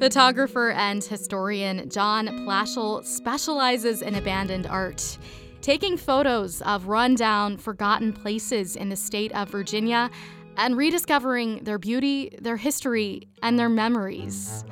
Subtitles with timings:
[0.00, 5.18] Photographer and historian John Plashal specializes in abandoned art,
[5.60, 10.10] taking photos of rundown, forgotten places in the state of Virginia
[10.56, 14.64] and rediscovering their beauty, their history, and their memories.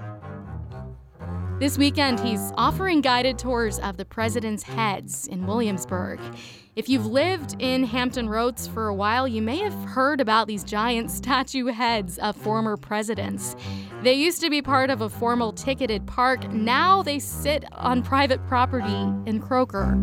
[1.58, 6.20] This weekend, he's offering guided tours of the president's heads in Williamsburg.
[6.76, 10.62] If you've lived in Hampton Roads for a while, you may have heard about these
[10.62, 13.56] giant statue heads of former presidents.
[14.04, 16.48] They used to be part of a formal ticketed park.
[16.52, 19.98] Now they sit on private property in Croaker.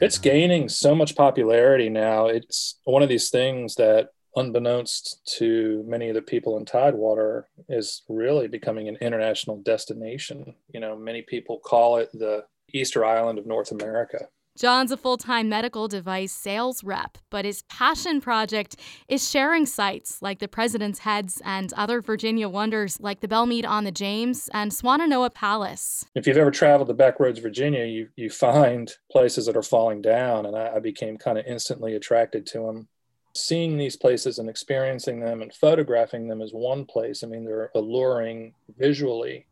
[0.00, 2.28] It's gaining so much popularity now.
[2.28, 8.02] It's one of these things that unbeknownst to many of the people in Tidewater, is
[8.08, 10.54] really becoming an international destination.
[10.72, 14.28] You know, many people call it the Easter Island of North America.
[14.56, 18.76] John's a full time medical device sales rep, but his passion project
[19.06, 23.84] is sharing sites like the President's Heads and other Virginia wonders like the Belle on
[23.84, 26.06] the James and Swannanoa Palace.
[26.14, 30.46] If you've ever traveled to Backroads, Virginia, you, you find places that are falling down,
[30.46, 32.88] and I, I became kind of instantly attracted to them
[33.36, 37.22] seeing these places and experiencing them and photographing them is one place.
[37.22, 39.46] I mean, they're alluring visually,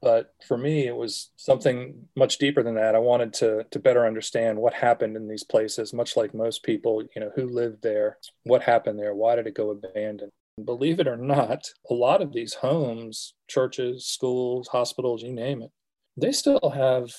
[0.00, 2.94] but for me, it was something much deeper than that.
[2.94, 7.02] I wanted to to better understand what happened in these places, much like most people,
[7.14, 10.30] you know, who lived there, what happened there, why did it go abandoned.
[10.62, 15.70] Believe it or not, a lot of these homes, churches, schools, hospitals, you name it,
[16.16, 17.10] they still have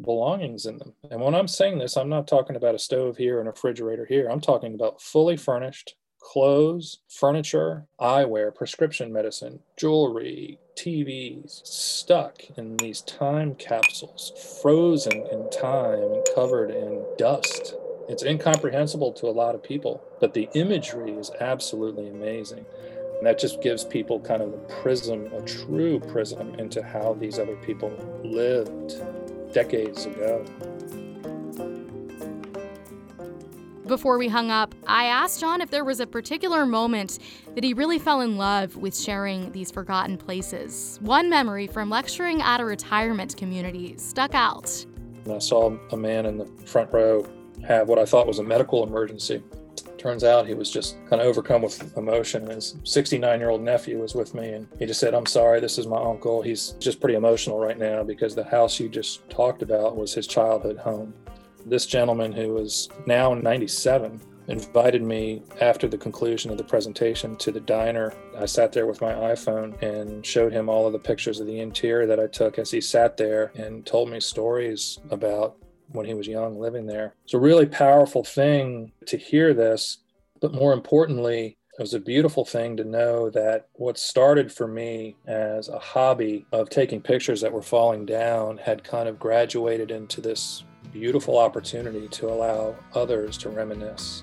[0.00, 0.94] belongings in them.
[1.10, 4.06] And when I'm saying this, I'm not talking about a stove here and a refrigerator
[4.06, 4.28] here.
[4.28, 13.02] I'm talking about fully furnished clothes, furniture, eyewear, prescription medicine, jewelry, TVs stuck in these
[13.02, 17.74] time capsules, frozen in time and covered in dust.
[18.08, 22.64] It's incomprehensible to a lot of people, but the imagery is absolutely amazing.
[23.18, 27.38] And that just gives people kind of a prism, a true prism into how these
[27.38, 27.92] other people
[28.24, 29.00] lived
[29.54, 30.44] decades ago.
[33.86, 37.18] Before we hung up, I asked John if there was a particular moment
[37.54, 40.98] that he really fell in love with sharing these forgotten places.
[41.02, 44.84] One memory from lecturing at a retirement community stuck out.
[45.30, 47.26] I saw a man in the front row
[47.66, 49.42] have what I thought was a medical emergency
[50.04, 52.46] turns out he was just kind of overcome with emotion.
[52.46, 55.78] His 69 year old nephew was with me, and he just said, I'm sorry, this
[55.78, 56.42] is my uncle.
[56.42, 60.26] He's just pretty emotional right now because the house you just talked about was his
[60.26, 61.14] childhood home.
[61.64, 67.50] This gentleman, who was now 97, invited me after the conclusion of the presentation to
[67.50, 68.12] the diner.
[68.38, 71.60] I sat there with my iPhone and showed him all of the pictures of the
[71.60, 75.56] interior that I took as he sat there and told me stories about
[75.94, 77.14] when he was young living there.
[77.24, 79.98] It's a really powerful thing to hear this,
[80.40, 85.16] but more importantly, it was a beautiful thing to know that what started for me
[85.26, 90.20] as a hobby of taking pictures that were falling down had kind of graduated into
[90.20, 94.22] this beautiful opportunity to allow others to reminisce.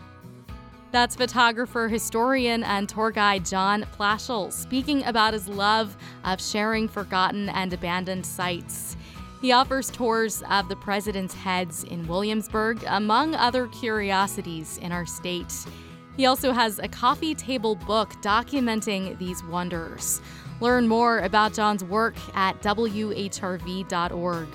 [0.92, 5.96] That's photographer, historian, and tour guide John Plashal speaking about his love
[6.26, 8.98] of sharing forgotten and abandoned sites.
[9.42, 15.66] He offers tours of the president's heads in Williamsburg, among other curiosities in our state.
[16.16, 20.22] He also has a coffee table book documenting these wonders.
[20.60, 24.48] Learn more about John's work at WHRV.org.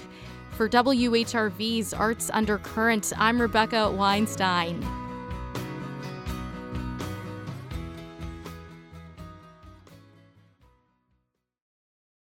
[0.52, 5.06] For WHRV's Arts Undercurrent, I'm Rebecca Weinstein.